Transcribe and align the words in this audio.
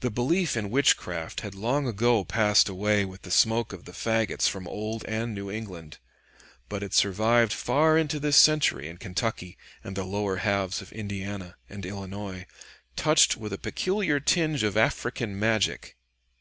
The 0.00 0.10
belief 0.10 0.56
in 0.56 0.70
witchcraft 0.72 1.42
had 1.42 1.54
long 1.54 1.86
ago 1.86 2.24
passed 2.24 2.68
away 2.68 3.04
with 3.04 3.22
the 3.22 3.30
smoke 3.30 3.72
of 3.72 3.84
the 3.84 3.92
fagots 3.92 4.48
from 4.48 4.66
old 4.66 5.04
and 5.04 5.36
New 5.36 5.52
England, 5.52 5.98
but 6.68 6.82
it 6.82 6.92
survived 6.92 7.52
far 7.52 7.96
into 7.96 8.18
this 8.18 8.36
century 8.36 8.88
in 8.88 8.96
Kentucky 8.96 9.56
and 9.84 9.94
the 9.94 10.02
lower 10.02 10.38
halves 10.38 10.82
of 10.82 10.90
Indiana 10.92 11.54
and 11.70 11.86
Illinois 11.86 12.44
touched 12.96 13.36
with 13.36 13.52
a 13.52 13.56
peculiar 13.56 14.18
tinge 14.18 14.64
of 14.64 14.76
African 14.76 15.38
magic. 15.38 15.96